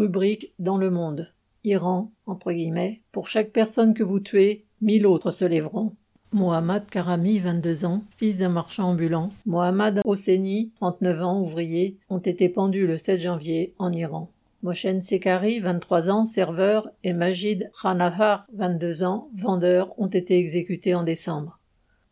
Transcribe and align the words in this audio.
Rubrique 0.00 0.54
dans 0.58 0.78
le 0.78 0.88
monde. 0.88 1.30
Iran, 1.62 2.10
entre 2.24 2.52
guillemets, 2.52 3.02
pour 3.12 3.28
chaque 3.28 3.50
personne 3.50 3.92
que 3.92 4.02
vous 4.02 4.18
tuez, 4.18 4.64
mille 4.80 5.06
autres 5.06 5.30
se 5.30 5.44
lèveront. 5.44 5.94
Mohammad 6.32 6.86
Karami, 6.86 7.38
22 7.38 7.84
ans, 7.84 8.02
fils 8.16 8.38
d'un 8.38 8.48
marchand 8.48 8.88
ambulant, 8.88 9.28
Mohammad 9.44 10.00
Hosseini, 10.06 10.72
39 10.76 11.22
ans, 11.22 11.42
ouvrier, 11.42 11.98
ont 12.08 12.16
été 12.16 12.48
pendus 12.48 12.86
le 12.86 12.96
7 12.96 13.20
janvier 13.20 13.74
en 13.78 13.92
Iran. 13.92 14.30
Moshen 14.62 15.02
Sekari, 15.02 15.60
23 15.60 16.08
ans, 16.08 16.24
serveur, 16.24 16.88
et 17.04 17.12
Majid 17.12 17.70
Khanahar, 17.82 18.46
22 18.54 19.02
ans, 19.02 19.28
vendeur, 19.36 19.92
ont 20.00 20.06
été 20.06 20.38
exécutés 20.38 20.94
en 20.94 21.02
décembre. 21.02 21.58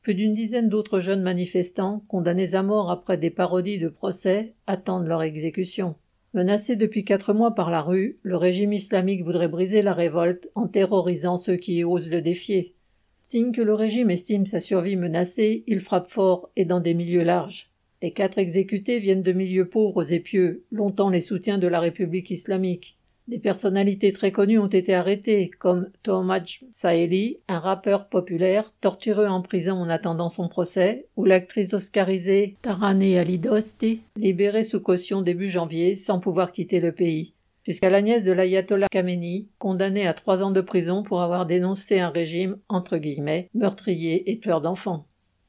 Plus 0.03 0.15
d'une 0.15 0.35
dizaine 0.35 0.69
d'autres 0.69 1.01
jeunes 1.01 1.23
manifestants, 1.23 2.05
condamnés 2.07 2.55
à 2.55 2.63
mort 2.63 2.91
après 2.91 3.17
des 3.17 3.31
parodies 3.31 3.79
de 3.79 3.89
procès, 3.89 4.53
attendent 4.67 5.07
leur 5.07 5.23
exécution. 5.23 5.95
Menacé 6.35 6.77
depuis 6.77 7.05
quatre 7.05 7.33
mois 7.33 7.55
par 7.55 7.71
la 7.71 7.81
rue, 7.81 8.19
le 8.23 8.37
régime 8.37 8.75
islamique 8.75 9.25
voudrait 9.25 9.49
briser 9.49 9.81
la 9.81 9.95
révolte 9.95 10.51
en 10.55 10.69
terrorisant 10.69 11.39
ceux 11.39 11.57
qui 11.57 11.83
osent 11.85 12.11
le 12.11 12.21
défier. 12.21 12.75
Signe 13.23 13.53
que 13.53 13.63
le 13.63 13.73
régime 13.75 14.11
estime 14.11 14.45
sa 14.45 14.61
survie 14.61 14.97
menacée, 14.97 15.65
il 15.67 15.81
frappe 15.81 16.09
fort 16.09 16.51
et 16.55 16.67
dans 16.67 16.81
des 16.81 16.93
milieux 16.93 17.25
larges. 17.25 17.71
Les 18.03 18.13
quatre 18.13 18.39
exécutés 18.39 19.01
viennent 19.01 19.23
de 19.23 19.33
milieux 19.33 19.69
pauvres 19.69 20.13
et 20.13 20.21
pieux, 20.21 20.65
longtemps 20.71 21.09
les 21.09 21.23
soutiens 21.23 21.59
de 21.59 21.67
la 21.67 21.81
République 21.81 22.31
islamique. 22.31 22.98
Des 23.29 23.39
personnalités 23.39 24.15
très 24.15 24.33
connues 24.33 24.59
ont 24.59 24.69
été 24.69 24.95
arrêtées, 24.95 25.51
comme 25.59 25.91
Tomaj 26.03 26.65
Saeli, 26.71 27.41
un 27.47 27.59
rappeur 27.59 28.09
populaire, 28.09 28.73
torturé 28.81 29.29
en 29.29 29.43
prison 29.43 29.75
en 29.75 29.91
attendant 29.91 30.31
son 30.31 30.49
procès, 30.49 31.05
ou 31.17 31.27
l'actrice 31.27 31.75
oscarisée 31.75 32.57
Tarane 32.63 33.03
Alidosti, 33.03 34.01
libérée 34.17 34.65
sous 34.65 34.81
caution 34.81 35.21
début 35.21 35.49
janvier 35.49 35.95
sans 35.95 36.21
pouvoir 36.21 36.53
quitter 36.53 36.81
le 36.81 36.93
pays 36.93 37.35
jusqu'à 37.67 37.91
la 37.91 38.01
nièce 38.01 38.25
de 38.25 38.33
l'ayatollah 38.33 38.89
Khamenei, 38.91 39.47
condamnée 39.59 40.07
à 40.07 40.15
trois 40.15 40.43
ans 40.43 40.51
de 40.51 40.63
prison 40.63 41.03
pour 41.03 41.21
avoir 41.21 41.45
dénoncé 41.45 42.01
un 42.01 42.09
régime, 42.09 42.57
entre 42.71 42.97
guillemets, 42.97 43.51
meurtrier 43.53 44.31
et 44.31 44.39
tueur 44.39 44.63
d'enfants. 44.63 45.05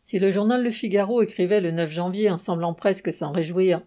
Si 0.09 0.17
le 0.17 0.31
journal 0.31 0.63
Le 0.63 0.71
Figaro 0.71 1.21
écrivait 1.21 1.61
le 1.61 1.69
9 1.69 1.91
janvier 1.91 2.31
en 2.31 2.39
semblant 2.39 2.73
presque 2.73 3.13
s'en 3.13 3.31
réjouir, 3.31 3.83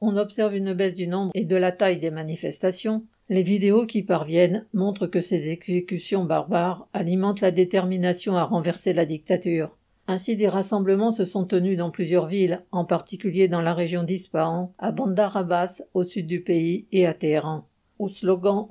on 0.00 0.16
observe 0.16 0.54
une 0.54 0.74
baisse 0.74 0.94
du 0.94 1.08
nombre 1.08 1.32
et 1.34 1.44
de 1.44 1.56
la 1.56 1.72
taille 1.72 1.98
des 1.98 2.12
manifestations, 2.12 3.02
les 3.28 3.42
vidéos 3.42 3.84
qui 3.84 4.04
parviennent 4.04 4.64
montrent 4.72 5.08
que 5.08 5.20
ces 5.20 5.50
exécutions 5.50 6.22
barbares 6.22 6.86
alimentent 6.92 7.40
la 7.40 7.50
détermination 7.50 8.36
à 8.36 8.44
renverser 8.44 8.92
la 8.92 9.06
dictature. 9.06 9.76
Ainsi 10.06 10.36
des 10.36 10.46
rassemblements 10.46 11.10
se 11.10 11.24
sont 11.24 11.46
tenus 11.46 11.76
dans 11.76 11.90
plusieurs 11.90 12.28
villes, 12.28 12.62
en 12.70 12.84
particulier 12.84 13.48
dans 13.48 13.60
la 13.60 13.74
région 13.74 14.04
d'Ispahan, 14.04 14.72
à 14.78 14.92
Bandar 14.92 15.36
Abbas, 15.36 15.82
au 15.94 16.04
sud 16.04 16.28
du 16.28 16.42
pays, 16.42 16.86
et 16.92 17.06
à 17.06 17.12
Téhéran. 17.12 17.66
Au 17.98 18.06
slogan 18.06 18.68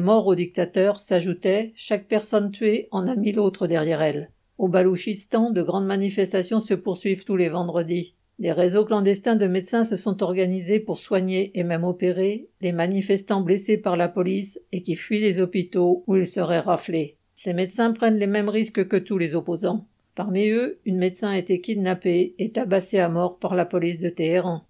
mort 0.00 0.28
au 0.28 0.36
dictateur 0.36 1.00
s'ajoutait 1.00 1.72
Chaque 1.74 2.06
personne 2.06 2.52
tuée 2.52 2.86
en 2.92 3.08
a 3.08 3.16
mille 3.16 3.40
autres 3.40 3.66
derrière 3.66 4.00
elle. 4.00 4.30
Au 4.58 4.66
Balouchistan, 4.66 5.50
de 5.50 5.62
grandes 5.62 5.86
manifestations 5.86 6.60
se 6.60 6.74
poursuivent 6.74 7.24
tous 7.24 7.36
les 7.36 7.48
vendredis. 7.48 8.14
Des 8.40 8.50
réseaux 8.50 8.84
clandestins 8.84 9.36
de 9.36 9.46
médecins 9.46 9.84
se 9.84 9.96
sont 9.96 10.20
organisés 10.22 10.80
pour 10.80 10.98
soigner 10.98 11.52
et 11.58 11.62
même 11.62 11.84
opérer 11.84 12.48
les 12.60 12.72
manifestants 12.72 13.40
blessés 13.40 13.78
par 13.78 13.96
la 13.96 14.08
police 14.08 14.60
et 14.72 14.82
qui 14.82 14.96
fuient 14.96 15.20
les 15.20 15.40
hôpitaux 15.40 16.02
où 16.08 16.16
ils 16.16 16.26
seraient 16.26 16.58
raflés. 16.58 17.16
Ces 17.36 17.54
médecins 17.54 17.92
prennent 17.92 18.18
les 18.18 18.26
mêmes 18.26 18.48
risques 18.48 18.88
que 18.88 18.96
tous 18.96 19.16
les 19.16 19.36
opposants. 19.36 19.86
Parmi 20.16 20.48
eux, 20.48 20.80
une 20.84 20.98
médecin 20.98 21.30
a 21.30 21.38
été 21.38 21.60
kidnappée 21.60 22.34
et 22.40 22.50
tabassée 22.50 22.98
à 22.98 23.08
mort 23.08 23.38
par 23.38 23.54
la 23.54 23.64
police 23.64 24.00
de 24.00 24.08
Téhéran. 24.08 24.64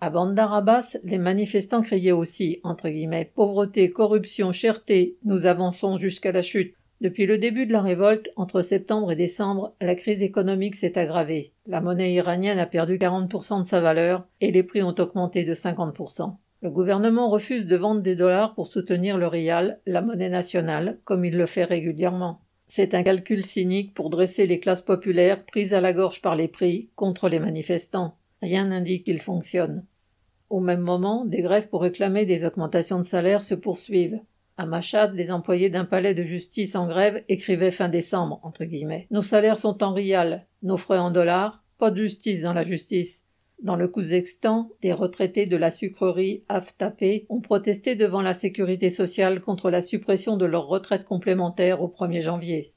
À 0.00 0.10
Bandar 0.10 0.54
Abbas, 0.54 0.98
les 1.02 1.18
manifestants 1.18 1.82
criaient 1.82 2.12
aussi, 2.12 2.60
entre 2.62 2.88
guillemets, 2.88 3.30
pauvreté, 3.34 3.90
corruption, 3.90 4.52
cherté, 4.52 5.16
nous 5.24 5.46
avançons 5.46 5.98
jusqu'à 5.98 6.30
la 6.30 6.42
chute. 6.42 6.74
Depuis 7.02 7.26
le 7.26 7.36
début 7.36 7.66
de 7.66 7.72
la 7.72 7.82
révolte, 7.82 8.30
entre 8.36 8.62
septembre 8.62 9.10
et 9.10 9.16
décembre, 9.16 9.74
la 9.80 9.96
crise 9.96 10.22
économique 10.22 10.76
s'est 10.76 10.96
aggravée. 10.96 11.50
La 11.66 11.80
monnaie 11.80 12.12
iranienne 12.12 12.60
a 12.60 12.66
perdu 12.66 12.96
40% 12.96 13.58
de 13.58 13.66
sa 13.66 13.80
valeur 13.80 14.24
et 14.40 14.52
les 14.52 14.62
prix 14.62 14.84
ont 14.84 14.94
augmenté 14.96 15.44
de 15.44 15.52
50%. 15.52 16.36
Le 16.60 16.70
gouvernement 16.70 17.28
refuse 17.28 17.66
de 17.66 17.74
vendre 17.74 18.02
des 18.02 18.14
dollars 18.14 18.54
pour 18.54 18.68
soutenir 18.68 19.18
le 19.18 19.26
rial, 19.26 19.80
la 19.84 20.00
monnaie 20.00 20.28
nationale, 20.28 21.00
comme 21.04 21.24
il 21.24 21.36
le 21.36 21.46
fait 21.46 21.64
régulièrement. 21.64 22.40
C'est 22.68 22.94
un 22.94 23.02
calcul 23.02 23.44
cynique 23.44 23.94
pour 23.94 24.08
dresser 24.08 24.46
les 24.46 24.60
classes 24.60 24.82
populaires 24.82 25.44
prises 25.44 25.74
à 25.74 25.80
la 25.80 25.92
gorge 25.92 26.22
par 26.22 26.36
les 26.36 26.46
prix 26.46 26.88
contre 26.94 27.28
les 27.28 27.40
manifestants. 27.40 28.14
Rien 28.42 28.66
n'indique 28.66 29.06
qu'il 29.06 29.20
fonctionne. 29.20 29.84
Au 30.50 30.60
même 30.60 30.82
moment, 30.82 31.24
des 31.24 31.42
grèves 31.42 31.68
pour 31.68 31.82
réclamer 31.82 32.26
des 32.26 32.44
augmentations 32.44 32.98
de 32.98 33.02
salaire 33.02 33.42
se 33.42 33.56
poursuivent. 33.56 34.20
À 34.62 34.66
Machad, 34.66 35.12
les 35.16 35.32
employés 35.32 35.70
d'un 35.70 35.84
palais 35.84 36.14
de 36.14 36.22
justice 36.22 36.76
en 36.76 36.86
grève 36.86 37.24
écrivaient 37.28 37.72
fin 37.72 37.88
décembre. 37.88 38.40
Nos 39.10 39.20
salaires 39.20 39.58
sont 39.58 39.82
en 39.82 39.92
rial, 39.92 40.46
nos 40.62 40.76
frais 40.76 41.00
en 41.00 41.10
dollars, 41.10 41.64
pas 41.78 41.90
de 41.90 41.96
justice 41.96 42.42
dans 42.42 42.52
la 42.52 42.62
justice. 42.62 43.26
Dans 43.60 43.74
le 43.74 43.88
Kouzestan, 43.88 44.70
des 44.80 44.92
retraités 44.92 45.46
de 45.46 45.56
la 45.56 45.72
sucrerie 45.72 46.44
Aftapé 46.48 47.26
ont 47.28 47.40
protesté 47.40 47.96
devant 47.96 48.22
la 48.22 48.34
sécurité 48.34 48.88
sociale 48.88 49.40
contre 49.40 49.68
la 49.68 49.82
suppression 49.82 50.36
de 50.36 50.46
leur 50.46 50.68
retraite 50.68 51.06
complémentaire 51.06 51.82
au 51.82 51.88
1er 51.88 52.20
janvier. 52.20 52.72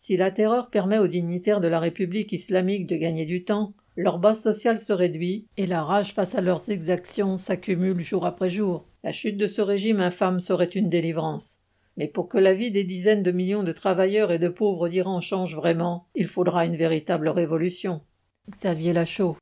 Si 0.00 0.16
la 0.16 0.32
terreur 0.32 0.70
permet 0.70 0.98
aux 0.98 1.06
dignitaires 1.06 1.60
de 1.60 1.68
la 1.68 1.78
République 1.78 2.32
islamique 2.32 2.88
de 2.88 2.96
gagner 2.96 3.26
du 3.26 3.44
temps, 3.44 3.74
leur 4.00 4.20
base 4.20 4.40
sociale 4.40 4.78
se 4.78 4.92
réduit 4.92 5.48
et 5.56 5.66
la 5.66 5.82
rage 5.82 6.14
face 6.14 6.36
à 6.36 6.40
leurs 6.40 6.70
exactions 6.70 7.36
s'accumule 7.36 8.00
jour 8.00 8.26
après 8.26 8.48
jour. 8.48 8.86
La 9.02 9.10
chute 9.10 9.36
de 9.36 9.48
ce 9.48 9.60
régime 9.60 9.98
infâme 9.98 10.40
serait 10.40 10.66
une 10.66 10.88
délivrance. 10.88 11.62
Mais 11.96 12.06
pour 12.06 12.28
que 12.28 12.38
la 12.38 12.54
vie 12.54 12.70
des 12.70 12.84
dizaines 12.84 13.24
de 13.24 13.32
millions 13.32 13.64
de 13.64 13.72
travailleurs 13.72 14.30
et 14.30 14.38
de 14.38 14.48
pauvres 14.48 14.88
d'Iran 14.88 15.20
change 15.20 15.56
vraiment, 15.56 16.06
il 16.14 16.28
faudra 16.28 16.64
une 16.64 16.76
véritable 16.76 17.28
révolution. 17.28 18.00
Xavier 18.48 18.92
Lachaud 18.92 19.32